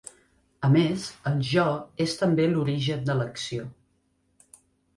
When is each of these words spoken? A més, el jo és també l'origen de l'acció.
A 0.67 0.69
més, 0.75 1.03
el 1.31 1.35
jo 1.49 1.67
és 2.07 2.17
també 2.23 2.49
l'origen 2.55 3.07
de 3.11 3.19
l'acció. 3.23 3.69